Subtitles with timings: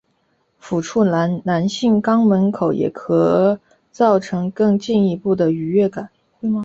[0.59, 3.59] 抚触男性肛门口也可
[3.91, 6.09] 造成更进一步的愉悦感。